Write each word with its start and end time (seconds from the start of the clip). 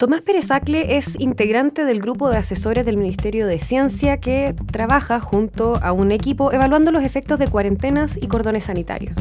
Tomás 0.00 0.22
Pérez 0.22 0.50
Acle 0.50 0.96
es 0.96 1.20
integrante 1.20 1.84
del 1.84 2.00
grupo 2.00 2.30
de 2.30 2.38
asesores 2.38 2.86
del 2.86 2.96
Ministerio 2.96 3.46
de 3.46 3.58
Ciencia 3.58 4.18
que 4.18 4.54
trabaja 4.72 5.20
junto 5.20 5.76
a 5.82 5.92
un 5.92 6.10
equipo 6.10 6.54
evaluando 6.54 6.90
los 6.90 7.02
efectos 7.02 7.38
de 7.38 7.48
cuarentenas 7.48 8.16
y 8.16 8.26
cordones 8.26 8.64
sanitarios. 8.64 9.18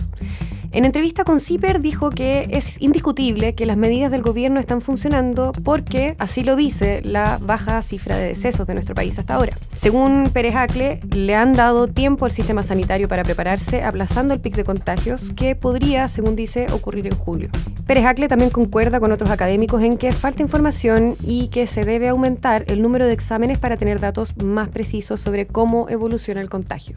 En 0.71 0.86
entrevista 0.86 1.24
con 1.24 1.39
CIPER 1.39 1.82
dijo 1.82 2.12
que 2.12 2.48
es 2.52 2.80
indiscutible 2.80 3.55
que 3.55 3.66
las 3.66 3.75
medidas 3.75 4.12
del 4.12 4.21
gobierno 4.21 4.60
están 4.60 4.82
funcionando 4.82 5.52
porque, 5.64 6.16
así 6.20 6.43
lo 6.43 6.55
dice, 6.55 7.02
la 7.04 7.39
baja 7.42 7.82
cifra 7.82 8.16
de 8.16 8.28
decesos 8.28 8.68
de 8.68 8.75
nuestro 8.75 8.93
país 8.93 9.18
hasta 9.18 9.34
ahora. 9.34 9.57
Según 9.71 10.29
Pérez 10.32 10.55
Acle, 10.55 11.00
le 11.10 11.34
han 11.36 11.54
dado 11.54 11.88
tiempo 11.88 12.25
al 12.25 12.32
sistema 12.32 12.61
sanitario 12.61 13.07
para 13.07 13.24
prepararse, 13.24 13.82
aplazando 13.82 14.36
el 14.36 14.42
pic 14.42 14.55
de 14.55 14.64
contagios 14.64 15.32
que 15.36 15.55
podría, 15.55 16.07
según 16.07 16.36
dice, 16.36 16.68
ocurrir 16.71 17.07
en 17.07 17.15
julio. 17.15 17.50
Pérez 17.88 18.06
Acle 18.06 18.28
también 18.28 18.51
concuerda 18.51 19.00
con 19.00 19.11
otros 19.11 19.32
académicos 19.32 19.82
en 19.82 19.97
que 19.97 20.11
falta 20.11 20.43
información 20.43 21.15
y 21.24 21.47
que 21.47 21.65
se 21.65 21.83
debe 21.83 22.10
aumentar 22.10 22.65
el 22.68 22.83
número 22.83 23.07
de 23.07 23.14
exámenes 23.14 23.57
para 23.57 23.75
tener 23.75 24.00
datos 24.00 24.38
más 24.38 24.70
precisos 24.70 25.20
sobre 25.20 25.47
cómo 25.47 25.89
evoluciona 25.89 26.42
el 26.42 26.50
contagio. 26.50 26.96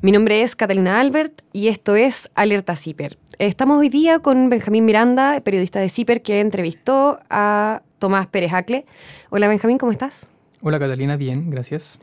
Mi 0.00 0.12
nombre 0.12 0.42
es 0.42 0.54
Catalina 0.54 1.00
Albert 1.00 1.42
y 1.52 1.66
esto 1.66 1.96
es 1.96 2.30
Alerta 2.36 2.76
CIPER. 2.76 3.18
Estamos 3.40 3.80
hoy 3.80 3.88
día 3.88 4.20
con 4.20 4.48
Benjamín 4.48 4.84
Miranda, 4.84 5.40
periodista 5.40 5.80
de 5.80 5.88
CIPER, 5.88 6.22
que 6.22 6.38
entrevistó 6.38 7.18
a 7.28 7.82
Tomás 7.98 8.28
Pérez 8.28 8.52
Acle. 8.52 8.86
Hola 9.30 9.48
Benjamín, 9.48 9.76
¿cómo 9.76 9.90
estás? 9.90 10.30
Hola 10.62 10.78
Catalina, 10.78 11.16
bien, 11.16 11.50
gracias. 11.50 11.98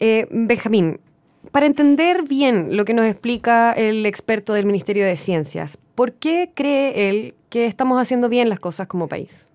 Eh, 0.00 0.26
Benjamín, 0.30 1.00
para 1.52 1.66
entender 1.66 2.22
bien 2.22 2.74
lo 2.78 2.86
que 2.86 2.94
nos 2.94 3.04
explica 3.04 3.72
el 3.72 4.06
experto 4.06 4.54
del 4.54 4.64
Ministerio 4.64 5.04
de 5.04 5.18
Ciencias, 5.18 5.76
¿por 5.94 6.14
qué 6.14 6.50
cree 6.54 7.10
él 7.10 7.34
que 7.50 7.66
estamos 7.66 8.00
haciendo 8.00 8.30
bien 8.30 8.48
las 8.48 8.58
cosas 8.58 8.86
como 8.86 9.06
país? 9.06 9.47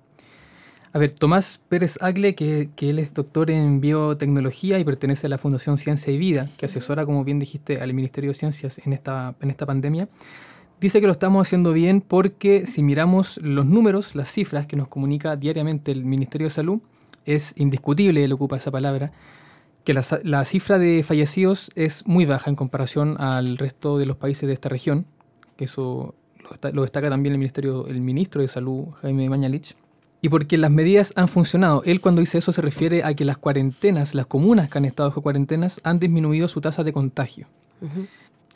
A 0.95 0.99
ver, 0.99 1.09
Tomás 1.11 1.59
Pérez 1.69 1.97
Agle, 2.01 2.35
que, 2.35 2.69
él 2.77 2.99
es 2.99 3.15
doctor 3.15 3.49
en 3.49 3.81
biotecnología 3.81 4.77
y 4.77 4.83
pertenece 4.83 5.25
a 5.25 5.29
la 5.31 5.39
Fundación 5.39 5.77
Ciencia 5.77 6.13
y 6.13 6.19
Vida, 6.19 6.47
que 6.55 6.67
asesora, 6.67 7.03
como 7.03 7.23
bien 7.23 7.39
dijiste, 7.39 7.81
al 7.81 7.95
Ministerio 7.95 8.29
de 8.29 8.35
Ciencias 8.35 8.79
en 8.85 8.93
esta, 8.93 9.33
en 9.41 9.49
esta 9.49 9.65
pandemia, 9.65 10.07
dice 10.79 11.01
que 11.01 11.07
lo 11.07 11.11
estamos 11.11 11.47
haciendo 11.47 11.73
bien 11.73 11.99
porque 11.99 12.67
si 12.67 12.83
miramos 12.83 13.39
los 13.41 13.65
números, 13.65 14.13
las 14.13 14.31
cifras 14.31 14.67
que 14.67 14.75
nos 14.75 14.87
comunica 14.87 15.35
diariamente 15.35 15.91
el 15.91 16.05
Ministerio 16.05 16.45
de 16.45 16.51
Salud, 16.51 16.79
es 17.25 17.55
indiscutible, 17.57 18.23
él 18.23 18.31
ocupa 18.31 18.57
esa 18.57 18.69
palabra, 18.69 19.11
que 19.85 19.95
la, 19.95 20.45
cifra 20.45 20.77
de 20.77 21.01
fallecidos 21.01 21.71
es 21.73 22.05
muy 22.05 22.27
baja 22.27 22.51
en 22.51 22.55
comparación 22.55 23.19
al 23.19 23.57
resto 23.57 23.97
de 23.97 24.05
los 24.05 24.17
países 24.17 24.45
de 24.45 24.53
esta 24.53 24.69
región, 24.69 25.07
que 25.57 25.65
eso 25.65 26.13
lo, 26.37 26.71
lo 26.71 26.81
destaca 26.83 27.09
también 27.09 27.33
el, 27.33 27.39
ministerio, 27.39 27.87
el 27.87 27.99
ministro 27.99 28.43
de 28.43 28.47
Salud, 28.47 28.91
Jaime 29.01 29.27
Mañalich 29.27 29.75
y 30.23 30.29
porque 30.29 30.57
las 30.57 30.71
medidas 30.71 31.11
han 31.17 31.27
funcionado. 31.27 31.83
Él 31.85 31.99
cuando 31.99 32.21
dice 32.21 32.37
eso 32.37 32.53
se 32.53 32.61
refiere 32.61 33.03
a 33.03 33.13
que 33.13 33.25
las 33.25 33.37
cuarentenas, 33.37 34.15
las 34.15 34.25
comunas 34.25 34.69
que 34.69 34.77
han 34.77 34.85
estado 34.85 35.09
bajo 35.09 35.21
cuarentenas, 35.21 35.81
han 35.83 35.99
disminuido 35.99 36.47
su 36.47 36.61
tasa 36.61 36.85
de 36.85 36.93
contagio. 36.93 37.45
Eso 37.81 37.99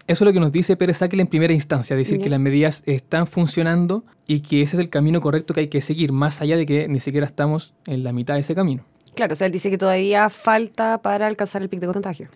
es 0.08 0.22
lo 0.22 0.32
que 0.32 0.40
nos 0.40 0.54
dice 0.54 0.78
Pérez 0.78 1.02
Áquila 1.02 1.24
en 1.24 1.28
primera 1.28 1.54
instancia, 1.54 1.98
decir 1.98 2.22
que 2.22 2.30
las 2.30 2.40
medidas 2.40 2.84
están 2.86 3.28
funcionando 3.28 4.06
y 4.26 4.40
que 4.40 4.62
ese 4.62 4.78
es 4.78 4.80
el 4.80 4.90
camino 4.90 5.20
correcto 5.20 5.54
que 5.54 5.60
hay 5.60 5.68
que 5.68 5.82
seguir, 5.82 6.14
más 6.14 6.42
allá 6.42 6.56
de 6.56 6.66
que 6.66 6.88
ni 6.88 7.02
siquiera 7.02 7.28
estamos 7.28 7.74
en 7.86 8.06
la 8.06 8.14
mitad 8.14 8.36
de 8.36 8.40
ese 8.40 8.56
camino. 8.56 8.86
Claro, 9.14 9.34
o 9.34 9.36
sea, 9.36 9.48
él 9.48 9.52
dice 9.52 9.70
que 9.70 9.78
todavía 9.78 10.30
falta 10.30 11.02
para 11.02 11.28
alcanzar 11.28 11.62
el 11.64 11.68
pico 11.68 11.86
de 11.86 11.92
contagio. 11.92 12.30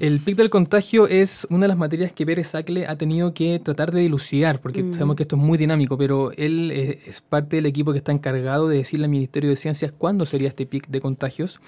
El 0.00 0.20
pic 0.20 0.36
del 0.36 0.48
contagio 0.48 1.08
es 1.08 1.46
una 1.50 1.62
de 1.62 1.68
las 1.68 1.76
materias 1.76 2.12
que 2.12 2.24
Pérez 2.24 2.48
Sacle 2.48 2.86
ha 2.86 2.96
tenido 2.96 3.34
que 3.34 3.58
tratar 3.58 3.92
de 3.92 4.00
dilucidar, 4.00 4.60
porque 4.60 4.82
mm. 4.82 4.94
sabemos 4.94 5.16
que 5.16 5.24
esto 5.24 5.36
es 5.36 5.42
muy 5.42 5.58
dinámico, 5.58 5.98
pero 5.98 6.30
él 6.32 6.70
es, 6.70 7.20
parte 7.20 7.56
del 7.56 7.66
equipo 7.66 7.92
que 7.92 7.98
está 7.98 8.12
encargado 8.12 8.68
de 8.68 8.78
decirle 8.78 9.06
al 9.06 9.10
Ministerio 9.10 9.50
de 9.50 9.56
Ciencias 9.56 9.92
cuándo 9.96 10.24
sería 10.24 10.48
este 10.48 10.66
pic 10.66 10.86
de 10.88 11.00
contagios. 11.00 11.60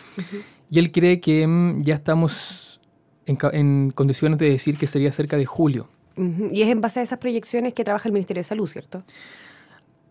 Y 0.71 0.79
él 0.79 0.93
cree 0.93 1.21
que 1.21 1.47
mm, 1.47 1.83
ya 1.83 1.95
estamos 1.95 2.81
en, 3.27 3.91
condiciones 3.91 4.39
de 4.39 4.51
decir 4.51 4.77
que 4.77 4.87
sería 4.87 5.11
cerca 5.13 5.37
de 5.37 5.47
julio. 5.47 5.89
Y 6.17 6.63
es 6.63 6.69
en 6.69 6.81
base 6.81 7.01
a 7.01 7.03
esas 7.03 7.19
proyecciones 7.19 7.73
que 7.75 7.83
trabaja 7.83 8.09
el 8.09 8.13
Ministerio 8.13 8.41
de 8.41 8.45
Salud, 8.45 8.69
¿cierto? 8.69 9.03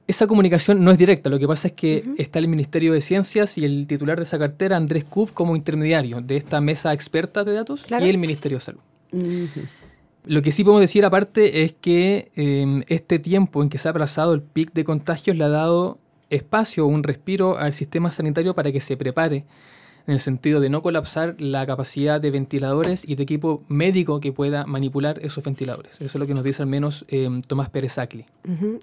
Esa 0.10 0.26
comunicación 0.26 0.84
no 0.84 0.90
es 0.90 0.98
directa, 0.98 1.30
lo 1.30 1.38
que 1.38 1.48
pasa 1.48 1.68
es 1.68 1.76
que 1.76 2.04
está 2.18 2.40
el 2.40 2.48
Ministerio 2.48 2.94
de 2.94 3.00
Ciencias 3.00 3.60
y 3.60 3.64
el 3.64 3.86
titular 3.86 4.18
de 4.18 4.24
esa 4.24 4.40
cartera, 4.40 4.76
Andrés 4.76 5.04
Kub, 5.04 5.32
como 5.34 5.56
intermediario 5.56 6.20
de 6.20 6.36
esta 6.36 6.60
mesa 6.62 6.92
experta 6.94 7.44
de 7.44 7.54
datos 7.54 7.86
y 7.92 8.10
el 8.10 8.18
Ministerio 8.18 8.58
de 8.58 8.62
Salud. 8.62 8.82
Lo 10.26 10.42
que 10.42 10.52
sí 10.52 10.64
podemos 10.64 10.82
decir 10.82 11.06
aparte 11.06 11.62
es 11.64 11.74
que 11.74 12.32
em, 12.36 12.84
este 12.88 13.20
tiempo 13.20 13.62
en 13.62 13.70
que 13.70 13.78
se 13.78 13.88
ha 13.88 13.92
aplazado 13.92 14.34
el 14.34 14.42
pic 14.42 14.74
de 14.74 14.84
contagios 14.84 15.38
le 15.38 15.44
ha 15.44 15.50
dado 15.50 16.00
espacio, 16.32 16.88
un 16.88 17.04
respiro 17.04 17.60
al 17.60 17.74
sistema 17.74 18.12
sanitario 18.12 18.56
para 18.56 18.72
que 18.72 18.82
se 18.82 18.98
prepare 18.98 19.46
en 20.08 20.14
el 20.14 20.20
sentido 20.20 20.60
de 20.60 20.70
no 20.70 20.82
colapsar 20.82 21.36
la 21.40 21.66
capacidad 21.66 22.20
de 22.20 22.32
ventiladores 22.32 23.08
y 23.08 23.16
de 23.16 23.24
equipo 23.24 23.64
médico 23.68 24.20
que 24.20 24.32
pueda 24.32 24.66
manipular 24.66 25.20
esos 25.24 25.44
ventiladores. 25.44 25.96
Eso 25.96 26.06
es 26.06 26.16
lo 26.16 26.28
que 26.28 26.34
nos 26.34 26.44
dice 26.44 26.64
al 26.64 26.68
menos 26.68 27.06
em, 27.08 27.42
Tomás 27.42 27.70
Pérez 27.70 27.98
Acli. 27.98 28.26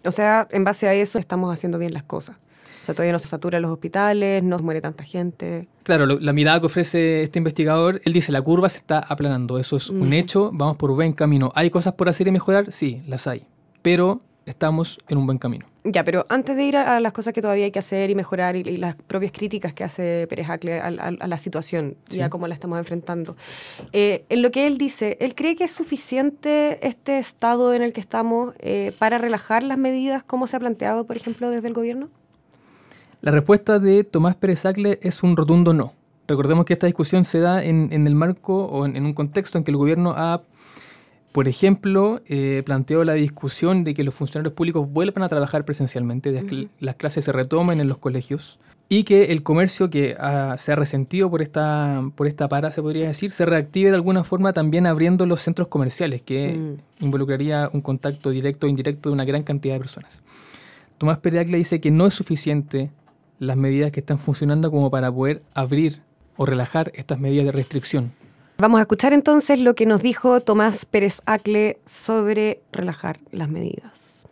O 0.04 0.12
sea, 0.12 0.47
en 0.50 0.65
base 0.65 0.88
a 0.88 0.94
eso 0.94 1.19
estamos 1.19 1.53
haciendo 1.53 1.78
bien 1.78 1.93
las 1.93 2.03
cosas. 2.03 2.37
O 2.82 2.87
sea, 2.87 2.94
todavía 2.94 3.12
no 3.12 3.19
se 3.19 3.27
saturan 3.27 3.62
los 3.62 3.72
hospitales, 3.72 4.44
no 4.44 4.56
muere 4.60 4.81
tanta 4.81 5.03
gente. 5.03 5.66
Claro, 5.82 6.06
la 6.06 6.32
mirada 6.32 6.60
que 6.60 6.66
ofrece 6.66 7.25
este 7.25 7.41
investigador, 7.41 8.00
él 8.04 8.12
dice, 8.12 8.31
la 8.31 8.41
curva 8.41 8.69
se 8.69 8.78
está 8.78 9.00
aplanando, 9.00 9.59
eso 9.59 9.77
es 9.77 9.91
un 9.91 10.12
hecho, 10.12 10.50
vamos 10.53 10.77
por 10.77 10.93
buen 10.93 11.12
camino. 11.12 11.50
¿Hay 11.56 11.69
cosas 11.71 11.94
por 11.94 12.09
hacer 12.09 12.28
y 12.28 12.31
mejorar? 12.31 12.71
Sí, 12.71 13.00
las 13.09 13.27
hay. 13.27 13.44
Pero 13.83 14.21
estamos 14.44 15.00
en 15.09 15.19
un 15.19 15.27
buen 15.27 15.38
camino. 15.38 15.66
Ya, 15.88 16.02
pero 16.02 16.26
antes 16.28 16.56
de 16.56 16.64
ir 16.64 16.76
a, 16.76 16.98
las 16.98 17.12
cosas 17.12 17.32
que 17.32 17.41
todavía 17.41 17.66
hay 17.66 17.70
que 17.70 17.78
hacer 17.78 18.10
y 18.10 18.16
mejorar 18.16 18.56
y, 18.56 18.76
las 18.76 18.97
propias 18.97 19.30
críticas 19.30 19.72
que 19.72 19.84
hace 19.84 20.26
Pérez 20.28 20.50
Acle 20.50 20.80
a, 20.80 20.91
la 20.91 21.38
situación, 21.38 21.97
ya 22.08 22.28
como 22.28 22.48
la 22.48 22.54
estamos 22.54 22.78
enfrentando, 22.78 23.36
eh, 23.92 24.24
en 24.28 24.42
lo 24.42 24.50
que 24.50 24.66
él 24.66 24.78
dice, 24.78 25.16
¿él 25.20 25.36
cree 25.36 25.54
que 25.54 25.64
es 25.64 25.70
suficiente 25.70 26.84
este 26.84 27.19
estado 27.19 27.72
en 27.72 27.82
el 27.82 27.92
que 27.92 28.00
estamos 28.00 28.54
eh, 28.58 28.92
para 28.98 29.19
relajar 29.19 29.62
las 29.62 29.78
medidas 29.78 30.24
como 30.24 30.48
se 30.48 30.56
ha 30.56 30.60
planteado, 30.60 31.04
por 31.04 31.16
ejemplo, 31.16 31.50
desde 31.50 31.69
el 31.69 31.74
gobierno? 31.74 32.08
La 33.20 33.30
respuesta 33.30 33.78
de 33.78 34.03
Tomás 34.03 34.34
Pérez 34.34 34.66
Acle 34.66 34.98
es 35.03 35.22
un 35.22 35.36
rotundo 35.36 35.72
no. 35.72 35.92
Recordemos 36.26 36.64
que 36.64 36.72
esta 36.72 36.86
discusión 36.86 37.24
se 37.24 37.38
da 37.38 37.62
en, 37.62 37.92
el 37.92 38.14
marco 38.16 38.64
o 38.64 38.86
en 38.86 39.04
un 39.04 39.14
contexto 39.14 39.56
en 39.56 39.62
que 39.62 39.70
el 39.70 39.76
gobierno 39.76 40.14
ha 40.16 40.41
por 41.36 41.48
ejemplo, 41.48 42.22
eh, 42.28 42.62
planteó 42.64 43.04
la 43.04 43.12
discusión 43.12 43.84
de 43.84 43.92
que 43.92 44.04
los 44.04 44.14
funcionarios 44.14 44.54
públicos 44.54 44.91
vuelvan 44.91 45.22
a 45.22 45.28
trabajar 45.28 45.66
presencialmente, 45.66 46.32
de 46.32 46.47
que 46.47 46.69
las 46.80 46.97
clases 46.97 47.26
se 47.26 47.32
retomen 47.32 47.78
en 47.78 47.88
los 47.88 47.98
colegios 47.98 48.58
y 48.88 49.04
que 49.04 49.24
el 49.24 49.42
comercio 49.42 49.91
que 49.91 50.16
se 50.56 50.72
ha 50.72 50.76
resentido 50.76 51.30
por 51.30 51.42
esta, 51.42 52.02
por 52.14 52.26
esta 52.26 52.48
para, 52.48 52.72
se 52.72 52.80
podría 52.80 53.08
decir, 53.08 53.32
se 53.32 53.44
reactive 53.44 53.91
de 53.91 53.97
alguna 53.97 54.24
forma 54.24 54.54
también 54.54 54.86
abriendo 54.86 55.26
los 55.26 55.42
centros 55.42 55.69
comerciales, 55.69 56.22
que 56.22 56.54
mm. 56.54 57.04
involucraría 57.04 57.68
un 57.70 57.82
contacto 57.82 58.30
directo 58.30 58.66
o 58.66 58.70
indirecto 58.70 59.10
de 59.10 59.12
una 59.12 59.26
gran 59.26 59.42
cantidad 59.42 59.74
de 59.74 59.80
personas. 59.80 60.22
Tomás 60.97 61.18
le 61.22 61.58
dice 61.58 61.82
que 61.82 61.91
no 61.91 62.06
es 62.06 62.14
suficiente 62.14 62.88
las 63.41 63.58
medidas 63.58 63.92
que 63.92 64.00
están 64.00 64.18
funcionando 64.18 64.70
como 64.70 64.91
para 64.91 65.12
poder 65.12 65.42
abrir 65.53 66.00
o 66.38 66.47
relajar 66.47 66.92
estas 66.94 67.20
medidas 67.20 67.44
de 67.44 67.53
restricción. 67.53 68.12
Vamos 68.58 68.78
a 68.78 68.82
escuchar 68.82 69.12
entonces 69.12 69.60
lo 69.60 69.74
que 69.74 69.84
nos 69.84 70.00
dijo 70.00 70.40
Tomás 70.40 70.86
Pérez 70.86 71.20
Acle 71.26 71.78
sobre 71.84 72.62
relajar 72.72 73.20
las 73.30 73.50
medidas. 73.50 74.26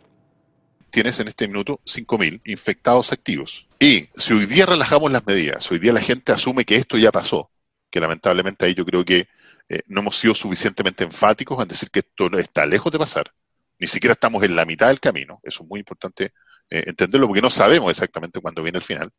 Tienes 0.89 1.19
en 1.19 1.27
este 1.27 1.47
minuto 1.47 1.79
5.000 1.85 2.41
infectados 2.45 3.11
activos. 3.11 3.67
Y 3.79 4.09
si 4.15 4.33
hoy 4.33 4.47
día 4.47 4.65
relajamos 4.65 5.11
las 5.11 5.27
medidas, 5.27 5.71
hoy 5.71 5.77
día 5.77 5.93
la 5.93 6.01
gente 6.01 6.31
asume 6.31 6.65
que 6.65 6.75
esto 6.75 6.97
ya 6.97 7.11
pasó, 7.11 7.51
que 7.91 7.99
lamentablemente 7.99 8.65
ahí 8.65 8.73
yo 8.73 8.83
creo 8.83 9.05
que 9.05 9.27
eh, 9.69 9.81
no 9.85 9.99
hemos 9.99 10.15
sido 10.15 10.33
suficientemente 10.33 11.03
enfáticos 11.03 11.61
en 11.61 11.67
decir 11.67 11.91
que 11.91 11.99
esto 11.99 12.35
está 12.39 12.65
lejos 12.65 12.91
de 12.91 12.97
pasar, 12.97 13.31
ni 13.77 13.85
siquiera 13.85 14.13
estamos 14.13 14.41
en 14.43 14.55
la 14.55 14.65
mitad 14.65 14.87
del 14.87 14.99
camino, 14.99 15.39
eso 15.43 15.63
es 15.63 15.69
muy 15.69 15.81
importante 15.81 16.33
eh, 16.71 16.83
entenderlo 16.87 17.27
porque 17.27 17.41
no 17.41 17.51
sabemos 17.51 17.91
exactamente 17.91 18.41
cuándo 18.41 18.63
viene 18.63 18.79
el 18.79 18.83
final. 18.83 19.11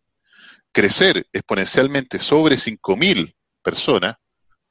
Crecer 0.72 1.28
exponencialmente 1.32 2.18
sobre 2.18 2.56
5.000 2.56 3.36
personas 3.62 4.16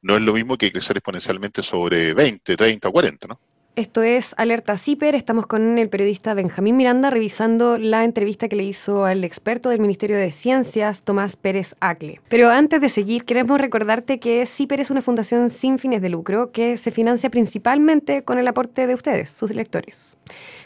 no 0.06 0.16
es 0.16 0.22
lo 0.22 0.34
mismo 0.34 0.56
que 0.56 0.72
crecer 0.72 0.98
exponencialmente 0.98 1.64
sobre 1.64 2.14
20, 2.14 2.56
30 2.56 2.88
o 2.88 2.92
40, 2.92 3.28
¿no? 3.28 3.40
Esto 3.76 4.04
es 4.04 4.36
Alerta 4.38 4.78
CIPER. 4.78 5.16
Estamos 5.16 5.48
con 5.48 5.78
el 5.80 5.90
periodista 5.90 6.34
Benjamín 6.34 6.78
Miranda 6.78 7.10
revisando 7.10 7.78
la 7.78 8.06
entrevista 8.06 8.48
que 8.48 8.56
le 8.56 8.64
hizo 8.64 9.04
al 9.04 9.24
experto 9.26 9.70
del 9.70 9.82
Ministerio 9.82 10.16
de 10.16 10.32
Ciencias, 10.32 11.04
Tomás 11.04 11.36
Pérez 11.36 11.76
Acle. 11.82 12.22
Pero 12.30 12.52
antes 12.52 12.80
de 12.80 12.88
seguir, 12.88 13.26
queremos 13.26 13.60
recordarte 13.60 14.20
que 14.20 14.46
CIPER 14.46 14.80
es 14.80 14.92
una 14.92 15.02
fundación 15.02 15.50
sin 15.50 15.78
fines 15.78 16.02
de 16.02 16.10
lucro 16.10 16.52
que 16.52 16.78
se 16.78 16.92
financia 16.92 17.30
principalmente 17.30 18.24
con 18.24 18.38
el 18.38 18.48
aporte 18.48 18.88
de 18.88 18.94
ustedes, 18.94 19.32
sus 19.32 19.52
lectores. 19.52 20.18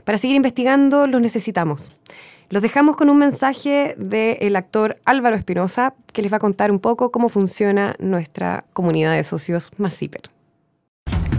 Para 0.04 0.18
seguir 0.18 0.36
investigando, 0.36 1.08
los 1.08 1.22
necesitamos. 1.22 1.98
Los 2.52 2.64
dejamos 2.64 2.98
con 2.98 3.12
un 3.12 3.20
mensaje 3.20 3.96
del 4.00 4.56
actor 4.56 4.98
Álvaro 5.06 5.36
Espinosa, 5.36 5.94
que 6.12 6.24
les 6.24 6.34
va 6.34 6.38
a 6.38 6.40
contar 6.40 6.72
un 6.72 6.80
poco 6.80 7.12
cómo 7.12 7.30
funciona 7.30 7.94
nuestra 8.00 8.66
comunidad 8.74 9.14
de 9.14 9.24
socios 9.24 9.70
más 9.78 10.00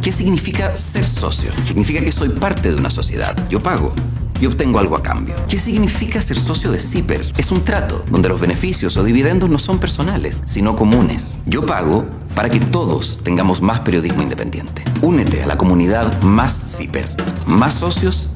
¿Qué 0.01 0.13
significa 0.13 0.77
ser 0.77 1.05
socio? 1.05 1.53
Significa 1.65 2.01
que 2.01 2.13
soy 2.13 2.29
parte 2.29 2.71
de 2.71 2.77
una 2.77 2.91
sociedad. 2.91 3.37
Yo 3.49 3.59
pago 3.59 3.93
y 4.41 4.47
obtengo 4.47 4.79
algo 4.79 4.97
a 4.97 5.03
cambio. 5.03 5.35
¿Qué 5.49 5.59
significa 5.59 6.23
ser 6.23 6.37
socio 6.37 6.71
de 6.71 6.79
CIPER? 6.79 7.33
Es 7.37 7.51
un 7.51 7.65
trato 7.65 8.05
donde 8.09 8.29
los 8.29 8.41
beneficios 8.41 8.97
o 8.97 9.03
dividendos 9.03 9.51
no 9.51 9.59
son 9.59 9.81
personales, 9.81 10.41
sino 10.47 10.77
comunes. 10.77 11.41
Yo 11.45 11.67
pago 11.67 12.05
para 12.37 12.49
que 12.49 12.61
todos 12.61 13.19
tengamos 13.25 13.61
más 13.61 13.81
periodismo 13.81 14.23
independiente. 14.23 14.85
Únete 15.03 15.43
a 15.43 15.47
la 15.47 15.59
comunidad 15.59 16.23
Más 16.23 16.77
CIPER. 16.77 17.09
Más 17.47 17.75
socios, 17.75 18.31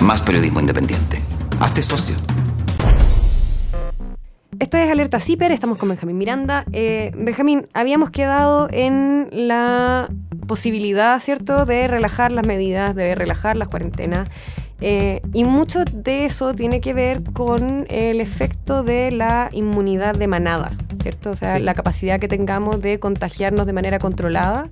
más 0.00 0.22
periodismo 0.22 0.60
independiente. 0.60 1.29
Hazte 1.60 1.82
socio. 1.82 2.16
Esto 4.58 4.78
es 4.78 4.90
Alerta 4.90 5.20
CIPER, 5.20 5.52
estamos 5.52 5.76
con 5.76 5.90
Benjamín 5.90 6.16
Miranda. 6.16 6.64
Eh, 6.72 7.12
Benjamín, 7.14 7.68
habíamos 7.74 8.08
quedado 8.08 8.68
en 8.70 9.28
la 9.30 10.08
posibilidad, 10.46 11.20
¿cierto?, 11.20 11.66
de 11.66 11.86
relajar 11.86 12.32
las 12.32 12.46
medidas, 12.46 12.94
de 12.94 13.14
relajar 13.14 13.58
las 13.58 13.68
cuarentenas. 13.68 14.28
Eh, 14.80 15.20
y 15.34 15.44
mucho 15.44 15.84
de 15.84 16.24
eso 16.24 16.54
tiene 16.54 16.80
que 16.80 16.94
ver 16.94 17.22
con 17.34 17.84
el 17.90 18.22
efecto 18.22 18.82
de 18.82 19.12
la 19.12 19.50
inmunidad 19.52 20.14
de 20.14 20.28
manada, 20.28 20.72
¿cierto? 21.02 21.32
O 21.32 21.36
sea, 21.36 21.58
la 21.58 21.74
capacidad 21.74 22.18
que 22.18 22.28
tengamos 22.28 22.80
de 22.80 22.98
contagiarnos 22.98 23.66
de 23.66 23.74
manera 23.74 23.98
controlada 23.98 24.70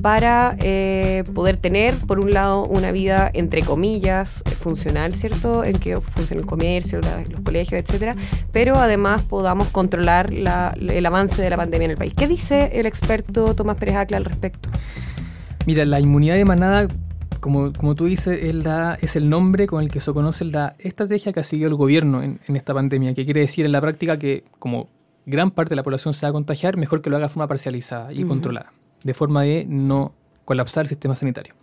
para 0.00 0.56
eh, 0.60 1.24
poder 1.34 1.56
tener, 1.56 1.94
por 2.06 2.20
un 2.20 2.32
lado, 2.32 2.66
una 2.66 2.92
vida, 2.92 3.30
entre 3.32 3.62
comillas, 3.62 4.42
funcional, 4.56 5.14
¿cierto? 5.14 5.64
En 5.64 5.78
que 5.78 6.00
funcione 6.00 6.42
el 6.42 6.46
comercio, 6.46 7.00
los 7.00 7.40
colegios, 7.40 7.80
etcétera, 7.80 8.14
pero 8.52 8.76
además 8.76 9.22
podamos 9.22 9.68
controlar 9.68 10.32
el 10.32 11.06
avance 11.06 11.40
de 11.42 11.50
la 11.50 11.56
pandemia 11.56 11.86
en 11.86 11.90
el 11.92 11.96
país. 11.96 12.14
¿Qué 12.14 12.28
dice 12.28 12.78
el 12.78 12.86
experto 12.86 13.54
Tomás 13.54 13.78
Pérez 13.78 13.96
Acla 13.96 14.18
al 14.18 14.24
respecto? 14.24 14.68
Mira, 15.66 15.84
la 15.84 15.98
inmunidad 15.98 16.36
de 16.36 16.44
manada, 16.44 16.88
como, 17.40 17.72
como 17.72 17.94
tú 17.94 18.04
dices, 18.04 18.38
es, 18.42 18.54
la, 18.54 18.98
es 19.00 19.16
el 19.16 19.28
nombre 19.28 19.66
con 19.66 19.82
el 19.82 19.90
que 19.90 20.00
se 20.00 20.12
conoce 20.12 20.44
la 20.44 20.76
estrategia 20.78 21.32
que 21.32 21.40
ha 21.40 21.44
seguido 21.44 21.68
el 21.68 21.74
gobierno 21.74 22.22
en, 22.22 22.38
en 22.46 22.56
esta 22.56 22.74
pandemia, 22.74 23.14
que 23.14 23.24
quiere 23.24 23.40
decir 23.40 23.64
en 23.64 23.72
la 23.72 23.80
práctica 23.80 24.18
que 24.18 24.44
como 24.58 24.88
gran 25.24 25.50
parte 25.50 25.70
de 25.70 25.76
la 25.76 25.82
población 25.82 26.14
se 26.14 26.26
va 26.26 26.30
a 26.30 26.32
contagiar, 26.32 26.76
mejor 26.76 27.02
que 27.02 27.10
lo 27.10 27.16
haga 27.16 27.26
de 27.26 27.30
forma 27.30 27.48
parcializada 27.48 28.12
y 28.12 28.22
controlada 28.24 28.75
de 29.06 29.14
forma 29.14 29.42
de 29.42 29.64
no 29.68 30.12
colapsar 30.44 30.84
el 30.84 30.88
sistema 30.88 31.14
sanitario. 31.14 31.54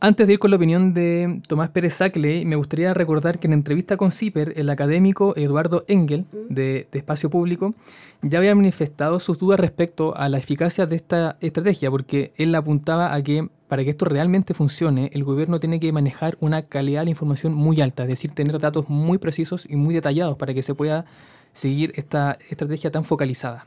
Antes 0.00 0.26
de 0.26 0.34
ir 0.34 0.38
con 0.38 0.50
la 0.50 0.56
opinión 0.56 0.92
de 0.92 1.40
Tomás 1.48 1.70
Pérez 1.70 1.94
Sacle, 1.94 2.44
me 2.44 2.56
gustaría 2.56 2.92
recordar 2.92 3.38
que 3.38 3.46
en 3.46 3.52
entrevista 3.52 3.96
con 3.96 4.10
CIPER, 4.10 4.52
el 4.56 4.68
académico 4.68 5.34
Eduardo 5.36 5.84
Engel, 5.88 6.26
de, 6.50 6.88
Espacio 6.92 7.30
Público, 7.30 7.74
ya 8.20 8.38
había 8.38 8.54
manifestado 8.54 9.18
sus 9.18 9.38
dudas 9.38 9.60
respecto 9.60 10.14
a 10.16 10.28
la 10.28 10.38
eficacia 10.38 10.86
de 10.86 10.96
esta 10.96 11.36
estrategia, 11.40 11.90
porque 11.90 12.32
él 12.36 12.54
apuntaba 12.54 13.14
a 13.14 13.22
que 13.22 13.48
para 13.68 13.82
que 13.82 13.90
esto 13.90 14.04
realmente 14.04 14.52
funcione, 14.52 15.10
el 15.14 15.24
gobierno 15.24 15.58
tiene 15.58 15.80
que 15.80 15.90
manejar 15.90 16.36
una 16.40 16.62
calidad 16.62 17.04
de 17.04 17.10
información 17.10 17.54
muy 17.54 17.80
alta, 17.80 18.02
es 18.02 18.10
decir, 18.10 18.32
tener 18.32 18.58
datos 18.58 18.88
muy 18.88 19.18
precisos 19.18 19.66
y 19.68 19.76
muy 19.76 19.94
detallados 19.94 20.36
para 20.36 20.52
que 20.52 20.62
se 20.62 20.74
pueda 20.74 21.06
seguir 21.54 21.92
esta 21.96 22.36
estrategia 22.50 22.90
tan 22.90 23.04
focalizada. 23.04 23.66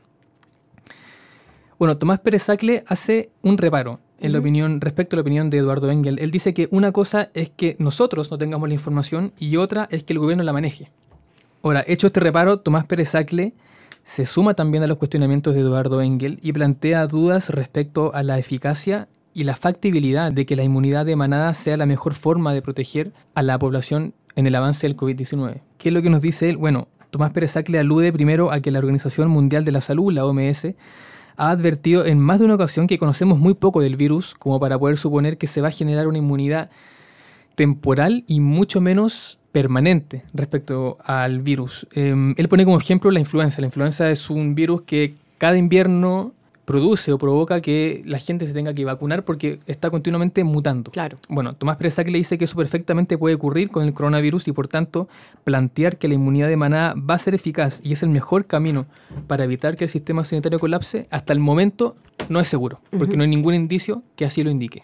Bueno, 1.78 1.96
Tomás 1.96 2.18
Pérez 2.18 2.42
Sacle 2.42 2.82
hace 2.88 3.30
un 3.42 3.56
reparo 3.56 4.00
en 4.18 4.32
la 4.32 4.40
opinión, 4.40 4.80
respecto 4.80 5.14
a 5.14 5.18
la 5.18 5.20
opinión 5.20 5.48
de 5.48 5.58
Eduardo 5.58 5.88
Engel. 5.92 6.18
Él 6.18 6.32
dice 6.32 6.52
que 6.52 6.66
una 6.72 6.90
cosa 6.90 7.30
es 7.34 7.50
que 7.50 7.76
nosotros 7.78 8.32
no 8.32 8.38
tengamos 8.38 8.68
la 8.68 8.74
información 8.74 9.32
y 9.38 9.56
otra 9.58 9.86
es 9.92 10.02
que 10.02 10.12
el 10.12 10.18
gobierno 10.18 10.42
la 10.42 10.52
maneje. 10.52 10.90
Ahora, 11.62 11.84
hecho 11.86 12.08
este 12.08 12.18
reparo, 12.18 12.58
Tomás 12.58 12.84
Pérez 12.84 13.10
Sacle 13.10 13.52
se 14.02 14.26
suma 14.26 14.54
también 14.54 14.82
a 14.82 14.88
los 14.88 14.98
cuestionamientos 14.98 15.54
de 15.54 15.60
Eduardo 15.60 16.02
Engel 16.02 16.40
y 16.42 16.52
plantea 16.52 17.06
dudas 17.06 17.50
respecto 17.50 18.12
a 18.12 18.24
la 18.24 18.40
eficacia 18.40 19.06
y 19.32 19.44
la 19.44 19.54
factibilidad 19.54 20.32
de 20.32 20.46
que 20.46 20.56
la 20.56 20.64
inmunidad 20.64 21.06
de 21.06 21.14
manada 21.14 21.54
sea 21.54 21.76
la 21.76 21.86
mejor 21.86 22.14
forma 22.14 22.52
de 22.54 22.62
proteger 22.62 23.12
a 23.34 23.44
la 23.44 23.56
población 23.56 24.14
en 24.34 24.48
el 24.48 24.54
avance 24.56 24.84
del 24.84 24.96
COVID-19. 24.96 25.60
¿Qué 25.78 25.90
es 25.90 25.94
lo 25.94 26.02
que 26.02 26.10
nos 26.10 26.22
dice 26.22 26.50
él? 26.50 26.56
Bueno, 26.56 26.88
Tomás 27.10 27.30
Pérez 27.30 27.52
Sacle 27.52 27.78
alude 27.78 28.12
primero 28.12 28.50
a 28.50 28.58
que 28.58 28.72
la 28.72 28.80
Organización 28.80 29.30
Mundial 29.30 29.64
de 29.64 29.70
la 29.70 29.80
Salud, 29.80 30.12
la 30.12 30.26
OMS, 30.26 30.74
ha 31.38 31.50
advertido 31.50 32.04
en 32.04 32.18
más 32.18 32.40
de 32.40 32.44
una 32.44 32.56
ocasión 32.56 32.86
que 32.86 32.98
conocemos 32.98 33.38
muy 33.38 33.54
poco 33.54 33.80
del 33.80 33.96
virus 33.96 34.34
como 34.34 34.58
para 34.60 34.78
poder 34.78 34.98
suponer 34.98 35.38
que 35.38 35.46
se 35.46 35.60
va 35.60 35.68
a 35.68 35.70
generar 35.70 36.08
una 36.08 36.18
inmunidad 36.18 36.68
temporal 37.54 38.24
y 38.26 38.40
mucho 38.40 38.80
menos 38.80 39.38
permanente 39.52 40.24
respecto 40.34 40.98
al 41.04 41.40
virus. 41.40 41.86
Em, 41.92 42.34
él 42.36 42.48
pone 42.48 42.64
como 42.64 42.78
ejemplo 42.78 43.10
la 43.10 43.20
influenza. 43.20 43.60
La 43.60 43.68
influenza 43.68 44.10
es 44.10 44.28
un 44.30 44.54
virus 44.54 44.82
que 44.82 45.14
cada 45.38 45.56
invierno 45.56 46.34
produce 46.68 47.12
o 47.12 47.18
provoca 47.18 47.62
que 47.62 48.02
la 48.04 48.18
gente 48.18 48.46
se 48.46 48.52
tenga 48.52 48.74
que 48.74 48.84
vacunar 48.84 49.24
porque 49.24 49.58
está 49.66 49.88
continuamente 49.88 50.44
mutando. 50.44 50.90
Claro. 50.90 51.16
Bueno, 51.30 51.54
Tomás 51.54 51.78
Presac 51.78 52.06
le 52.08 52.18
dice 52.18 52.36
que 52.36 52.44
eso 52.44 52.56
perfectamente 52.56 53.16
puede 53.16 53.36
ocurrir 53.36 53.70
con 53.70 53.84
el 53.84 53.94
coronavirus 53.94 54.48
y 54.48 54.52
por 54.52 54.68
tanto 54.68 55.08
plantear 55.44 55.96
que 55.96 56.08
la 56.08 56.14
inmunidad 56.14 56.48
de 56.48 56.58
manada 56.58 56.92
va 56.92 57.14
a 57.14 57.18
ser 57.18 57.34
eficaz 57.34 57.80
y 57.82 57.94
es 57.94 58.02
el 58.02 58.10
mejor 58.10 58.44
camino 58.44 58.84
para 59.26 59.44
evitar 59.44 59.78
que 59.78 59.84
el 59.84 59.90
sistema 59.90 60.24
sanitario 60.24 60.58
colapse, 60.58 61.06
hasta 61.08 61.32
el 61.32 61.38
momento 61.38 61.96
no 62.28 62.38
es 62.38 62.48
seguro, 62.48 62.82
porque 62.98 63.16
no 63.16 63.22
hay 63.22 63.30
ningún 63.30 63.54
indicio 63.54 64.02
que 64.14 64.26
así 64.26 64.44
lo 64.44 64.50
indique. 64.50 64.82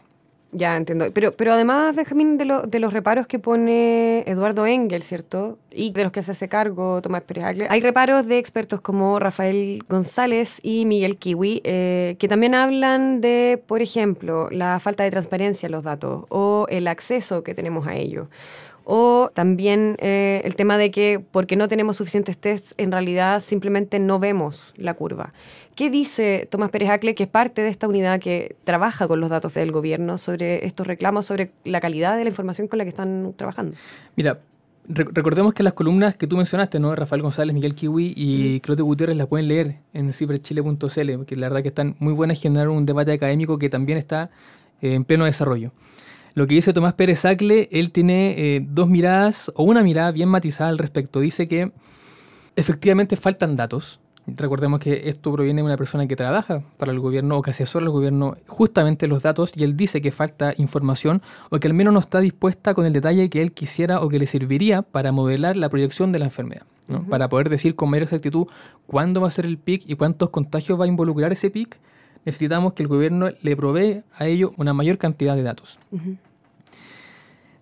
Ya 0.57 0.77
entiendo. 0.77 1.07
Pero, 1.13 1.33
pero 1.37 1.53
además, 1.53 1.97
Benjamín, 1.97 2.39
de, 2.39 2.63
de 2.69 2.79
los 2.79 2.93
reparos 2.93 3.27
que 3.27 3.41
pone 3.41 4.21
Eduardo 4.21 4.67
Engel, 4.67 5.03
¿cierto? 5.03 5.59
Y 5.73 5.91
de 5.91 6.05
los 6.05 6.13
que 6.13 6.23
se 6.23 6.31
hace 6.31 6.49
cargo 6.49 7.03
Tomás 7.03 7.23
Pérez 7.23 7.45
Agle, 7.45 7.67
hay 7.69 7.81
reparos 7.81 8.29
de 8.29 8.39
expertos 8.39 8.81
como 8.81 9.19
Rafael 9.19 9.83
González 9.89 10.61
y 10.63 10.87
Miguel 10.87 11.17
Kiwi, 11.17 11.61
eh, 11.65 12.15
que 12.21 12.29
también 12.29 12.55
hablan 12.55 13.21
de, 13.21 13.61
por 13.67 13.83
ejemplo, 13.83 14.49
la 14.51 14.79
falta 14.79 15.03
de 15.03 15.11
transparencia 15.11 15.67
en 15.67 15.73
los 15.73 15.83
datos 15.83 16.25
o 16.29 16.67
el 16.71 16.87
acceso 16.87 17.43
que 17.43 17.53
tenemos 17.53 17.89
a 17.89 17.97
ellos 17.97 18.29
o 18.85 19.31
también 19.35 19.97
eh, 19.99 20.43
el 20.45 20.57
tema 20.57 20.79
de 20.79 20.91
que 20.91 21.21
porque 21.31 21.57
no 21.57 21.69
tenemos 21.69 21.97
suficientes 21.97 22.39
tests, 22.39 22.75
en 22.77 22.93
realidad 22.93 23.41
simplemente 23.41 23.99
no 23.99 24.19
vemos 24.19 24.73
la 24.77 24.95
curva. 24.95 25.33
¿Qué 25.75 25.91
dice 25.91 26.47
Tomás 26.51 26.71
Pérez 26.71 26.91
Acle, 26.91 27.15
que 27.15 27.25
es 27.25 27.29
parte 27.29 27.63
de 27.63 27.69
esta 27.69 27.89
unidad 27.89 28.21
que 28.21 28.57
trabaja 28.65 29.09
con 29.09 29.21
los 29.21 29.31
datos 29.31 29.55
del 29.55 29.73
gobierno, 29.73 30.19
sobre 30.19 30.67
estos 30.67 30.87
reclamos, 30.87 31.27
sobre 31.27 31.51
la 31.65 31.81
calidad 31.81 32.17
de 32.17 32.25
la 32.25 32.31
información 32.31 32.69
con 32.69 32.79
la 32.79 32.85
que 32.85 32.91
están 32.91 33.35
trabajando? 33.37 33.77
Mira, 34.15 34.39
recordemos 34.87 35.55
que 35.55 35.63
las 35.63 35.73
columnas 35.73 36.17
que 36.17 36.27
tú 36.27 36.37
mencionaste, 36.37 36.79
¿no? 36.79 36.95
Rafael 36.95 37.23
González, 37.23 37.55
Miguel 37.55 37.75
Kiwi 37.75 38.13
y 38.17 38.63
mm. 38.65 38.83
Gutiérrez 38.83 39.17
las 39.17 39.27
pueden 39.27 39.49
leer 39.49 39.77
en 39.95 40.13
ciberchile.cl, 40.13 41.13
porque 41.17 41.37
la 41.37 41.49
verdad 41.49 41.63
que 41.63 41.69
están 41.69 41.97
muy 41.99 42.13
buenas 42.13 42.39
y 42.39 42.43
generaron 42.43 42.77
un 42.77 42.87
debate 42.87 43.13
académico 43.13 43.59
que 43.59 43.69
también 43.69 43.99
está 43.99 44.31
eh, 44.81 44.95
en 44.95 45.05
pleno 45.05 45.25
desarrollo. 45.25 45.73
Lo 46.35 46.49
que 46.49 46.55
dice 46.55 46.73
Tomás 46.73 46.95
Pérez 46.95 47.25
Acle, 47.25 47.69
él 47.71 47.93
tiene 47.93 48.35
eh, 48.37 48.67
dos 48.69 48.89
miradas 48.89 49.53
o 49.55 49.63
una 49.63 49.83
mirada 49.83 50.11
bien 50.11 50.29
matizada 50.29 50.71
al 50.71 50.79
respecto. 50.79 51.21
Dice 51.21 51.47
que 51.47 51.71
efectivamente 52.57 53.17
faltan 53.17 53.55
datos. 53.55 54.01
Recordemos 54.27 54.81
que 54.81 55.09
esto 55.09 55.33
proviene 55.33 55.61
de 55.61 55.67
una 55.67 55.77
persona 55.77 56.07
que 56.09 56.17
trabaja 56.17 56.63
para 56.79 56.91
el 56.93 56.99
gobierno 56.99 57.37
o 57.37 57.43
que 57.43 57.51
asesora 57.51 57.85
al 57.85 57.93
gobierno 57.93 58.37
justamente 58.47 59.07
los 59.07 59.23
datos 59.23 59.53
y 59.55 59.65
él 59.65 59.77
dice 59.77 60.01
que 60.01 60.13
falta 60.13 60.55
información 60.57 61.21
o 61.51 61.61
que 61.61 61.69
al 61.69 61.75
menos 61.75 61.93
no 61.93 62.01
está 62.01 62.21
dispuesta 62.21 62.73
con 62.73 62.87
el 62.87 62.95
detalle 62.95 63.29
que 63.29 63.43
él 63.43 63.53
quisiera 63.53 64.01
o 64.01 64.09
que 64.09 64.19
le 64.19 64.27
serviría 64.27 64.81
para 64.81 65.13
modelar 65.13 65.57
la 65.57 65.69
proyección 65.69 66.11
de 66.11 66.21
la 66.21 66.25
enfermedad. 66.25 66.63
Para 67.09 67.29
poder 67.29 67.49
decir 67.49 67.77
con 67.77 67.91
mayor 67.91 68.05
exactitud 68.05 68.47
cuándo 68.87 69.21
va 69.21 69.29
a 69.29 69.31
ser 69.31 69.47
el 69.47 69.57
pic 69.57 69.85
y 69.87 69.95
cuántos 69.95 70.31
contagios 70.31 70.79
va 70.79 70.85
a 70.85 70.89
involucrar 70.89 71.33
ese 71.33 71.51
pic, 71.51 71.79
necesitamos 72.25 72.73
que 72.73 72.83
el 72.83 72.89
gobierno 72.89 73.31
le 73.41 73.57
provee 73.57 74.03
a 74.17 74.27
ello 74.27 74.53
una 74.57 74.73
mayor 74.73 74.99
cantidad 74.99 75.37
de 75.37 75.43
datos. 75.43 75.79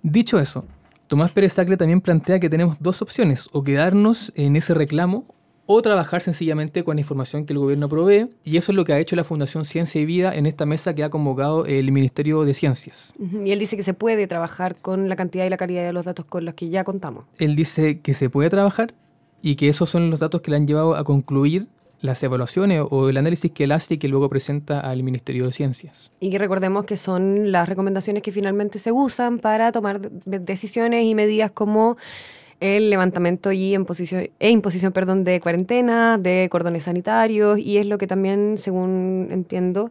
Dicho 0.03 0.39
eso, 0.39 0.65
Tomás 1.07 1.33
Pérez 1.33 1.53
Sacre 1.53 1.77
también 1.77 2.01
plantea 2.01 2.41
que 2.41 2.49
tenemos 2.49 2.77
dos 2.81 3.03
opciones, 3.03 3.49
o 3.53 3.63
quedarnos 3.63 4.33
en 4.35 4.57
ese 4.57 4.75
reclamo 4.75 5.27
o 5.67 5.81
trabajar 5.81 6.23
sencillamente 6.23 6.83
con 6.85 6.97
la 6.97 7.01
información 7.01 7.47
que 7.47 7.53
el 7.53 7.59
gobierno 7.59 7.89
provee, 7.89 8.29
y 8.45 8.57
eso 8.57 8.73
es 8.73 8.77
lo 8.77 8.85
que 8.85 8.93
ha 8.93 8.99
hecho 8.99 9.15
la 9.15 9.23
Fundación 9.23 9.65
Ciencia 9.65 10.01
y 10.01 10.07
Vida 10.07 10.35
en 10.35 10.47
esta 10.47 10.67
mesa 10.67 10.95
que 10.95 11.05
ha 11.05 11.11
convocado 11.11 11.67
el 11.67 11.93
Ministerio 11.93 12.45
de 12.45 12.53
Ciencias. 12.53 13.13
Y 13.19 13.53
él 13.53 13.59
dice 13.59 13.77
que 13.77 13.83
se 13.83 13.95
puede 13.95 14.27
trabajar 14.27 14.77
con 14.81 15.09
la 15.09 15.17
cantidad 15.17 15.47
y 15.47 15.51
la 15.51 15.57
calidad 15.57 15.85
de 15.85 15.93
los 15.93 16.05
datos 16.05 16.25
con 16.27 16.45
los 16.45 16.55
que 16.55 16.69
ya 16.69 16.83
contamos. 16.83 17.27
Él 17.39 17.55
dice 17.55 18.01
que 18.01 18.13
se 18.13 18.29
puede 18.29 18.51
trabajar 18.51 18.95
y 19.41 19.57
que 19.57 19.69
esos 19.69 19.89
son 19.89 20.11
los 20.11 20.21
datos 20.21 20.43
que 20.43 20.51
le 20.51 20.57
han 20.57 20.67
llevado 20.67 20.97
a 20.97 21.05
concluir 21.05 21.69
las 22.03 22.23
evaluaciones 22.23 22.83
o 22.91 23.09
el 23.09 23.17
análisis 23.17 23.51
que 23.51 23.65
él 23.65 23.73
hace 23.73 23.95
y 23.95 23.99
que 23.99 24.09
luego 24.09 24.29
presenta 24.29 24.81
al 24.81 25.03
Ministerio 25.03 25.47
de 25.47 25.53
Ciencias. 25.53 26.11
Y 26.21 26.31
que 26.31 26.39
recordemos 26.39 26.85
que 26.85 26.97
son 26.97 27.51
las 27.51 27.69
recomendaciones 27.69 28.23
que 28.23 28.33
finalmente 28.33 28.79
se 28.79 28.93
usan 28.93 29.39
para 29.39 29.73
tomar 29.73 30.01
decisiones 30.01 31.05
y 31.05 31.15
medidas 31.15 31.51
como 31.53 31.97
el 32.63 32.91
levantamiento 32.91 33.51
y 33.51 33.75
imposición, 33.75 34.29
e 34.39 34.51
imposición 34.51 34.93
perdón, 34.93 35.25
de 35.25 35.41
cuarentena, 35.41 36.17
de 36.17 36.49
cordones 36.51 36.85
sanitarios, 36.85 37.59
y 37.59 37.79
es 37.79 37.87
lo 37.87 37.99
que 37.99 38.07
también, 38.07 38.57
según 38.57 39.29
entiendo, 39.33 39.91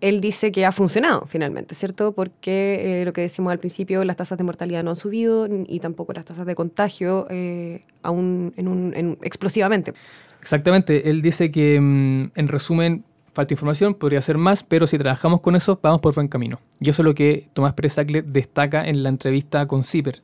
él 0.00 0.20
dice 0.20 0.52
que 0.52 0.66
ha 0.66 0.72
funcionado 0.72 1.26
finalmente, 1.26 1.74
¿cierto? 1.74 2.12
Porque 2.12 3.02
eh, 3.02 3.04
lo 3.04 3.12
que 3.12 3.22
decimos 3.22 3.52
al 3.52 3.58
principio, 3.58 4.04
las 4.04 4.16
tasas 4.16 4.36
de 4.38 4.44
mortalidad 4.44 4.84
no 4.84 4.90
han 4.90 4.96
subido 4.96 5.48
y 5.66 5.80
tampoco 5.80 6.12
las 6.12 6.24
tasas 6.24 6.46
de 6.46 6.54
contagio 6.54 7.26
eh, 7.30 7.82
aún 8.02 8.52
en 8.56 8.68
un, 8.68 9.18
explosivamente. 9.22 9.94
Exactamente, 10.40 11.08
él 11.08 11.22
dice 11.22 11.50
que 11.50 11.80
mm, 11.80 12.32
en 12.34 12.48
resumen 12.48 13.04
falta 13.34 13.52
información, 13.52 13.94
podría 13.94 14.22
ser 14.22 14.38
más, 14.38 14.62
pero 14.62 14.86
si 14.86 14.96
trabajamos 14.96 15.40
con 15.40 15.56
eso, 15.56 15.78
vamos 15.82 16.00
por 16.00 16.14
buen 16.14 16.28
camino. 16.28 16.60
Y 16.80 16.90
eso 16.90 17.02
es 17.02 17.04
lo 17.04 17.14
que 17.14 17.48
Tomás 17.52 17.74
Pérez 17.74 17.98
Acle 17.98 18.22
destaca 18.22 18.86
en 18.86 19.02
la 19.02 19.08
entrevista 19.08 19.66
con 19.66 19.84
CIPER. 19.84 20.22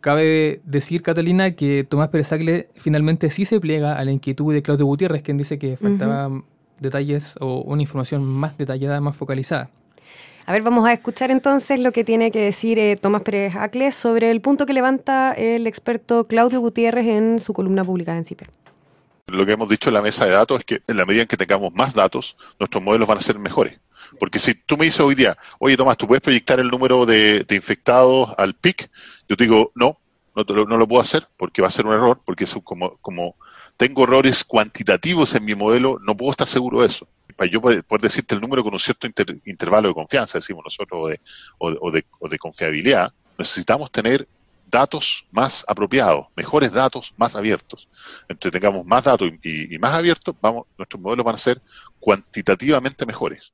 Cabe 0.00 0.60
decir, 0.64 1.02
Catalina, 1.02 1.52
que 1.52 1.84
Tomás 1.88 2.08
Pérez 2.08 2.32
Acle 2.32 2.68
finalmente 2.74 3.30
sí 3.30 3.44
se 3.44 3.60
pliega 3.60 3.96
a 3.96 4.04
la 4.04 4.10
inquietud 4.10 4.52
de 4.52 4.62
Claudio 4.62 4.86
Gutiérrez, 4.86 5.22
quien 5.22 5.36
dice 5.36 5.58
que 5.58 5.76
faltaba 5.76 6.28
detalles 6.82 7.36
o 7.40 7.62
una 7.62 7.82
información 7.82 8.24
más 8.24 8.58
detallada, 8.58 9.00
más 9.00 9.16
focalizada. 9.16 9.70
A 10.44 10.52
ver, 10.52 10.62
vamos 10.62 10.86
a 10.86 10.92
escuchar 10.92 11.30
entonces 11.30 11.78
lo 11.78 11.92
que 11.92 12.02
tiene 12.02 12.32
que 12.32 12.40
decir 12.40 12.78
eh, 12.78 12.96
Tomás 13.00 13.22
Pérez 13.22 13.54
Acle 13.54 13.92
sobre 13.92 14.30
el 14.30 14.40
punto 14.40 14.66
que 14.66 14.72
levanta 14.72 15.32
el 15.32 15.66
experto 15.66 16.26
Claudio 16.26 16.60
Gutiérrez 16.60 17.06
en 17.06 17.38
su 17.38 17.52
columna 17.52 17.84
publicada 17.84 18.18
en 18.18 18.24
CIPER 18.24 18.50
lo 19.26 19.46
que 19.46 19.52
hemos 19.52 19.68
dicho 19.68 19.90
en 19.90 19.94
la 19.94 20.02
mesa 20.02 20.24
de 20.24 20.32
datos 20.32 20.60
es 20.60 20.64
que 20.64 20.82
en 20.86 20.96
la 20.96 21.06
medida 21.06 21.22
en 21.22 21.28
que 21.28 21.36
tengamos 21.36 21.72
más 21.74 21.94
datos, 21.94 22.36
nuestros 22.58 22.82
modelos 22.82 23.08
van 23.08 23.18
a 23.18 23.22
ser 23.22 23.38
mejores. 23.38 23.78
Porque 24.18 24.38
si 24.38 24.54
tú 24.54 24.76
me 24.76 24.84
dices 24.84 25.00
hoy 25.00 25.14
día, 25.14 25.36
oye 25.58 25.76
Tomás, 25.76 25.96
¿tú 25.96 26.06
puedes 26.06 26.20
proyectar 26.20 26.60
el 26.60 26.68
número 26.68 27.06
de, 27.06 27.46
infectados 27.50 28.30
al 28.36 28.54
PIC? 28.54 28.90
Yo 29.28 29.36
te 29.36 29.44
digo, 29.44 29.72
no, 29.74 29.98
no, 30.34 30.44
no, 30.44 30.76
lo 30.76 30.88
puedo 30.88 31.00
hacer 31.00 31.26
porque 31.36 31.62
va 31.62 31.68
a 31.68 31.70
ser 31.70 31.86
un 31.86 31.94
error, 31.94 32.20
porque 32.24 32.44
eso 32.44 32.60
como, 32.60 32.96
como 32.98 33.36
tengo 33.76 34.04
errores 34.04 34.44
cuantitativos 34.44 35.34
en 35.34 35.44
mi 35.44 35.54
modelo, 35.54 35.98
no 36.00 36.16
puedo 36.16 36.30
estar 36.30 36.46
seguro 36.46 36.80
de 36.80 36.86
eso. 36.86 37.06
Para 37.36 37.50
yo 37.50 37.60
poder, 37.60 37.84
decirte 38.00 38.34
el 38.34 38.40
número 38.40 38.62
con 38.62 38.74
un 38.74 38.80
cierto 38.80 39.08
intervalo 39.44 39.88
de 39.88 39.94
confianza, 39.94 40.38
decimos 40.38 40.64
nosotros, 40.64 41.00
o 41.02 41.08
de, 41.08 42.04
o 42.20 42.28
de, 42.28 42.38
confiabilidad, 42.38 43.12
necesitamos 43.38 43.90
tener 43.90 44.28
datos 44.70 45.26
más 45.30 45.64
apropiados, 45.68 46.26
mejores 46.36 46.72
datos 46.72 47.14
más 47.16 47.34
abiertos. 47.34 47.88
Entre 48.28 48.50
tengamos 48.50 48.86
más 48.86 49.04
datos 49.04 49.30
y, 49.42 49.78
más 49.78 49.94
abiertos, 49.94 50.34
vamos, 50.40 50.66
nuestros 50.78 51.00
modelos 51.00 51.24
van 51.24 51.34
a 51.34 51.38
ser 51.38 51.60
cuantitativamente 52.00 53.04
mejores. 53.06 53.52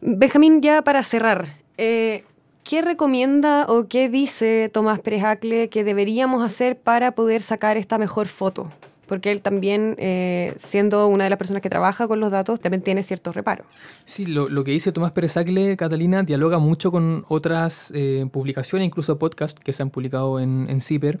Benjamín, 0.00 0.62
ya 0.62 0.82
para 0.82 1.02
cerrar, 1.02 1.58
eh, 1.76 2.24
¿qué 2.68 2.82
recomienda 2.82 3.64
o 3.66 3.88
qué 3.88 4.10
dice 4.10 4.68
Tomás 4.70 5.00
Pérez 5.00 5.24
Acle 5.24 5.70
que 5.70 5.84
deberíamos 5.84 6.44
hacer 6.44 6.78
para 6.78 7.12
poder 7.12 7.40
sacar 7.40 7.78
esta 7.78 7.96
mejor 7.98 8.28
foto? 8.28 8.70
porque 9.06 9.32
él 9.32 9.40
también, 9.40 9.94
eh, 9.96 10.52
siendo 10.58 11.06
una 11.08 11.24
de 11.24 11.30
las 11.30 11.38
personas 11.38 11.62
que 11.62 11.70
trabaja 11.70 12.06
con 12.06 12.20
los 12.20 12.30
datos, 12.30 12.60
también 12.60 12.82
tiene 12.82 13.02
ciertos 13.02 13.34
reparos. 13.34 13.66
Sí, 14.04 14.26
lo, 14.26 14.62
que 14.64 14.70
dice 14.72 14.92
Tomás 14.92 15.12
Pérez 15.12 15.38
Acle, 15.38 15.78
Catalina, 15.78 16.22
dialoga 16.24 16.58
mucho 16.58 16.90
con 16.90 17.24
otras 17.28 17.90
eh, 17.94 18.26
publicaciones, 18.30 18.84
incluso 18.84 19.18
podcasts 19.18 19.58
que 19.64 19.72
se 19.72 19.82
han 19.82 19.88
publicado 19.88 20.38
en, 20.38 20.66
en 20.68 20.82
CIPER, 20.82 21.20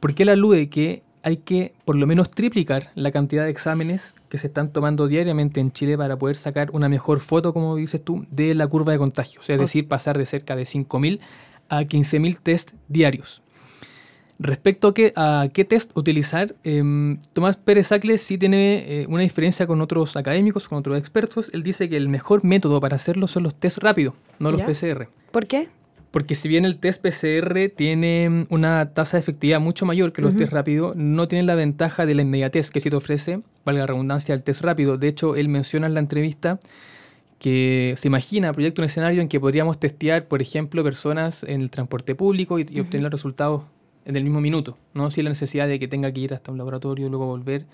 porque 0.00 0.24
él 0.24 0.30
alude 0.30 0.68
que 0.68 1.04
hay 1.22 1.38
que 1.38 1.72
por 1.84 1.96
lo 1.96 2.06
menos 2.06 2.30
triplicar 2.30 2.90
la 2.94 3.10
cantidad 3.10 3.44
de 3.44 3.50
exámenes 3.50 4.14
que 4.28 4.38
se 4.38 4.48
están 4.48 4.72
tomando 4.72 5.08
diariamente 5.08 5.60
en 5.60 5.72
Chile 5.72 5.96
para 5.96 6.16
poder 6.16 6.36
sacar 6.36 6.70
una 6.72 6.88
mejor 6.88 7.20
foto, 7.20 7.52
como 7.52 7.76
dices 7.76 8.02
tú, 8.02 8.26
de 8.30 8.54
la 8.54 8.66
curva 8.66 8.92
de 8.92 8.98
contagios, 8.98 9.48
es 9.48 9.58
decir, 9.58 9.88
pasar 9.88 10.18
de 10.18 10.26
cerca 10.26 10.56
de 10.56 10.64
5.000 10.64 11.20
a 11.68 11.82
15.000 11.82 12.38
test 12.42 12.72
diarios. 12.88 13.42
Respecto 14.38 14.88
a 14.88 14.94
qué, 14.94 15.12
a 15.14 15.48
qué 15.52 15.64
test 15.64 15.96
utilizar, 15.96 16.56
em, 16.64 17.18
Tomás 17.32 17.56
Pérez 17.56 17.92
Acle 17.92 18.18
sí 18.18 18.38
tiene 18.38 19.02
eh, 19.02 19.06
una 19.08 19.22
diferencia 19.22 19.68
con 19.68 19.80
otros 19.80 20.16
académicos, 20.16 20.68
con 20.68 20.78
otros 20.78 20.98
expertos. 20.98 21.48
Él 21.52 21.62
dice 21.62 21.88
que 21.88 21.96
el 21.96 22.08
mejor 22.08 22.42
método 22.42 22.80
para 22.80 22.96
hacerlo 22.96 23.28
son 23.28 23.44
los 23.44 23.54
test 23.54 23.78
rápidos, 23.78 24.14
no 24.40 24.50
los 24.50 24.62
PCR. 24.62 25.08
¿Por 25.30 25.46
qué? 25.46 25.68
Porque 26.12 26.34
si 26.34 26.46
bien 26.46 26.66
el 26.66 26.78
test 26.78 27.02
PCR 27.02 27.70
tiene 27.74 28.46
una 28.50 28.92
tasa 28.92 29.16
de 29.16 29.22
efectividad 29.22 29.60
mucho 29.60 29.86
mayor 29.86 30.12
que 30.12 30.20
los 30.20 30.36
test 30.36 30.52
rápidos, 30.52 30.94
no 30.94 31.26
tiene 31.26 31.44
la 31.44 31.54
ventaja 31.54 32.04
de 32.04 32.14
la 32.14 32.20
inmediatez 32.20 32.70
que 32.70 32.80
sí 32.80 32.90
te 32.90 32.96
ofrece, 32.96 33.40
valga 33.64 33.80
la 33.80 33.86
redundancia, 33.86 34.34
el 34.34 34.42
test 34.42 34.60
rápido. 34.60 34.98
De 34.98 35.08
hecho, 35.08 35.36
él 35.36 35.48
menciona 35.48 35.86
en 35.86 35.94
la 35.94 36.00
entrevista 36.00 36.60
que 37.38 37.94
se 37.96 38.08
imagina, 38.08 38.52
proyecta 38.52 38.82
un 38.82 38.86
escenario 38.86 39.22
en 39.22 39.28
que 39.28 39.40
podríamos 39.40 39.80
testear, 39.80 40.28
por 40.28 40.42
ejemplo, 40.42 40.84
personas 40.84 41.44
en 41.44 41.62
el 41.62 41.70
transporte 41.70 42.14
público 42.14 42.58
y, 42.58 42.62
obtener 42.78 43.02
los 43.02 43.10
resultados 43.10 43.62
en 44.04 44.14
el 44.14 44.22
mismo 44.22 44.42
minuto, 44.42 44.76
no 44.92 45.10
sin 45.10 45.24
la 45.24 45.30
necesidad 45.30 45.66
de 45.66 45.78
que 45.78 45.88
tenga 45.88 46.12
que 46.12 46.20
ir 46.20 46.34
hasta 46.34 46.52
un 46.52 46.58
laboratorio, 46.58 47.06
y 47.06 47.10
luego 47.10 47.26
volver 47.26 47.64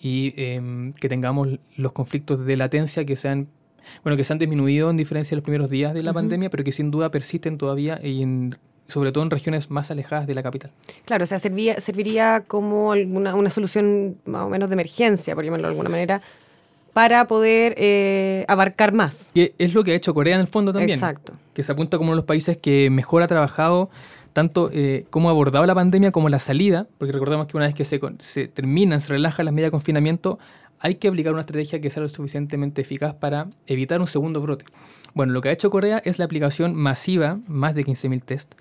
y 0.00 0.32
em, 0.36 0.92
que 0.94 1.08
tengamos 1.08 1.58
los 1.76 1.92
conflictos 1.92 2.46
de 2.46 2.56
latencia 2.56 3.04
que 3.04 3.16
sean 3.16 3.48
bueno 4.02 4.16
que 4.16 4.24
se 4.24 4.32
han 4.32 4.38
disminuido 4.38 4.90
en 4.90 4.96
diferencia 4.96 5.30
de 5.30 5.36
los 5.36 5.44
primeros 5.44 5.70
días 5.70 5.94
de 5.94 6.02
la 6.02 6.12
pandemia, 6.12 6.50
pero 6.50 6.64
que 6.64 6.72
sin 6.72 6.90
duda 6.90 7.10
persisten 7.10 7.58
todavía 7.58 8.00
y 8.02 8.24
sobre 8.88 9.12
todo 9.12 9.24
en 9.24 9.30
regiones 9.30 9.70
más 9.70 9.90
alejadas 9.90 10.26
de 10.26 10.34
la 10.34 10.42
capital. 10.42 10.70
Claro, 11.04 11.24
o 11.24 11.26
sea, 11.26 11.38
serviría 11.38 12.40
como 12.40 12.92
alguna, 12.92 13.34
una 13.34 13.50
solución 13.50 14.16
más 14.26 14.42
o 14.42 14.48
menos 14.48 14.68
de 14.68 14.74
emergencia, 14.74 15.34
por 15.34 15.44
llamarlo 15.44 15.68
de 15.68 15.72
alguna 15.72 15.88
manera, 15.88 16.20
para 16.92 17.26
poder 17.26 17.74
eh, 17.78 18.44
abarcar 18.48 18.92
más. 18.92 19.30
Y 19.34 19.52
es 19.58 19.72
lo 19.72 19.82
que 19.82 19.92
ha 19.92 19.94
hecho 19.94 20.12
Corea 20.12 20.34
en 20.34 20.42
el 20.42 20.46
fondo 20.46 20.72
también. 20.72 20.98
Exacto. 20.98 21.34
Que 21.54 21.62
se 21.62 21.72
apunta 21.72 21.96
como 21.96 22.10
uno 22.10 22.16
de 22.16 22.22
los 22.22 22.26
países 22.26 22.58
que 22.58 22.90
mejor 22.90 23.22
ha 23.22 23.28
trabajado 23.28 23.88
tanto 24.32 24.70
eh, 24.72 25.06
cómo 25.10 25.28
ha 25.28 25.32
abordado 25.32 25.64
la 25.66 25.74
pandemia 25.74 26.10
como 26.10 26.28
la 26.28 26.38
salida, 26.38 26.86
porque 26.98 27.12
recordemos 27.12 27.46
que 27.46 27.56
una 27.56 27.66
vez 27.66 27.74
que 27.74 27.84
se, 27.84 28.00
se 28.20 28.48
terminan, 28.48 29.00
se 29.00 29.12
relajan 29.12 29.44
las 29.44 29.54
medidas 29.54 29.68
de 29.68 29.72
confinamiento, 29.72 30.38
hay 30.82 30.96
que 30.96 31.08
aplicar 31.08 31.32
una 31.32 31.42
estrategia 31.42 31.80
que 31.80 31.88
sea 31.90 32.02
lo 32.02 32.08
suficientemente 32.08 32.82
eficaz 32.82 33.14
para 33.14 33.46
evitar 33.66 34.00
un 34.00 34.08
segundo 34.08 34.40
brote. 34.40 34.64
Bueno, 35.14 35.32
lo 35.32 35.40
que 35.40 35.48
ha 35.48 35.52
hecho 35.52 35.70
Corea 35.70 36.02
es 36.04 36.18
la 36.18 36.24
aplicación 36.24 36.74
masiva, 36.74 37.38
más 37.46 37.74
de 37.76 37.84
15.000 37.84 38.22
test, 38.22 38.54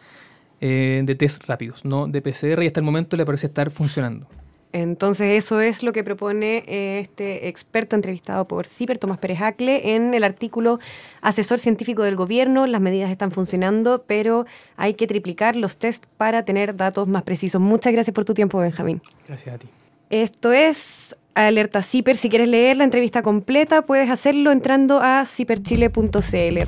eh, 0.62 1.02
de 1.04 1.16
test 1.16 1.44
rápidos, 1.46 1.84
no 1.84 2.08
de 2.08 2.22
PCR, 2.22 2.62
y 2.62 2.68
hasta 2.68 2.80
el 2.80 2.86
momento 2.86 3.18
le 3.18 3.26
parece 3.26 3.48
estar 3.48 3.72
funcionando. 3.72 4.28
Entonces 4.72 5.44
eso 5.44 5.60
es 5.60 5.82
lo 5.82 5.92
que 5.94 6.04
propone 6.04 6.64
eh, 6.68 7.00
este 7.00 7.48
experto 7.48 7.96
entrevistado 7.96 8.48
por 8.48 8.68
CIPER, 8.68 9.00
Tomás 9.00 9.18
Pérez 9.18 9.42
Acle, 9.42 9.96
en 9.96 10.14
el 10.14 10.24
artículo 10.24 10.80
Asesor 11.22 11.58
Científico 11.58 12.04
del 12.04 12.16
Gobierno. 12.16 12.68
Las 12.68 12.82
medidas 12.82 13.10
están 13.10 13.32
funcionando, 13.32 14.04
pero 14.06 14.46
hay 14.78 14.94
que 14.94 15.08
triplicar 15.08 15.56
los 15.56 15.78
test 15.78 16.06
para 16.18 16.46
tener 16.46 16.76
datos 16.76 17.08
más 17.08 17.24
precisos. 17.24 17.60
Muchas 17.60 17.92
gracias 17.92 18.14
por 18.14 18.26
tu 18.26 18.36
tiempo, 18.36 18.60
Benjamín. 18.60 19.02
Gracias 19.28 19.56
a 19.56 19.58
ti. 19.58 19.68
Esto 20.12 20.52
es 20.52 21.16
Alerta 21.36 21.82
CIPER. 21.82 22.16
Si 22.16 22.30
quieres 22.30 22.50
leer 22.50 22.78
la 22.78 22.84
entrevista 22.84 23.22
completa, 23.22 23.84
puedes 23.84 24.10
hacerlo 24.10 24.52
entrando 24.52 25.00
a 25.02 25.26
ciperchile.cl. 25.26 26.68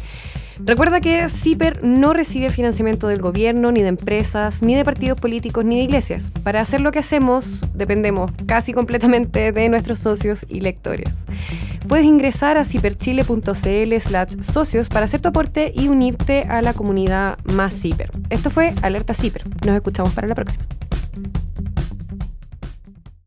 Recuerda 0.59 1.01
que 1.01 1.29
CIPER 1.29 1.83
no 1.83 2.13
recibe 2.13 2.49
financiamiento 2.51 3.07
del 3.07 3.21
gobierno, 3.21 3.71
ni 3.71 3.81
de 3.81 3.87
empresas, 3.87 4.61
ni 4.61 4.75
de 4.75 4.85
partidos 4.85 5.19
políticos, 5.19 5.65
ni 5.65 5.77
de 5.77 5.83
iglesias. 5.83 6.31
Para 6.43 6.61
hacer 6.61 6.79
lo 6.79 6.91
que 6.91 6.99
hacemos, 6.99 7.65
dependemos 7.73 8.31
casi 8.45 8.71
completamente 8.71 9.51
de 9.51 9.69
nuestros 9.69 9.99
socios 9.99 10.45
y 10.47 10.61
lectores. 10.61 11.25
Puedes 11.87 12.05
ingresar 12.05 12.57
a 12.57 12.65
ciperchile.cl 12.65 13.99
slash 13.99 14.41
socios 14.41 14.89
para 14.89 15.05
hacer 15.05 15.21
tu 15.21 15.29
aporte 15.29 15.71
y 15.75 15.87
unirte 15.87 16.43
a 16.43 16.61
la 16.61 16.73
comunidad 16.73 17.39
más 17.43 17.73
CIPER. 17.73 18.11
Esto 18.29 18.49
fue 18.49 18.73
Alerta 18.83 19.13
CIPER. 19.13 19.43
Nos 19.65 19.75
escuchamos 19.75 20.13
para 20.13 20.27
la 20.27 20.35
próxima. 20.35 20.65